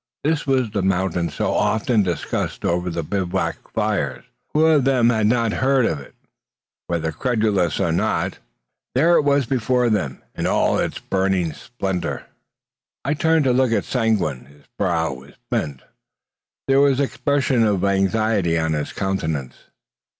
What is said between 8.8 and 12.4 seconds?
It was no fable, then. There it was before them, in all its burning splendour.